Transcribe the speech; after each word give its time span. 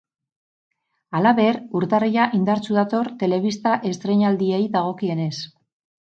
Halaber, 1.19 1.59
urtarrila 1.79 2.25
indartsu 2.39 2.79
dator 2.79 3.11
telebista 3.25 3.75
estrainaldiei 3.93 4.61
dagokienez. 4.79 5.33